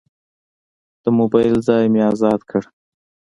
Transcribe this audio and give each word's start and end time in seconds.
د 1.03 1.05
موبایل 1.17 1.55
ځای 1.67 1.83
مې 1.93 2.01
ازاد 2.11 2.41
کړ. 2.49 2.63